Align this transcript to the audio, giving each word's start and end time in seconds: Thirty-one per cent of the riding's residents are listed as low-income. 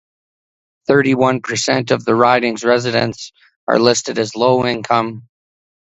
Thirty-one 0.87 1.41
per 1.41 1.55
cent 1.55 1.91
of 1.91 2.03
the 2.03 2.15
riding's 2.15 2.63
residents 2.63 3.31
are 3.67 3.77
listed 3.77 4.17
as 4.17 4.35
low-income. 4.35 5.29